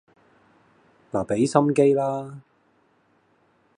[1.11, 2.41] 嗱畀心機啦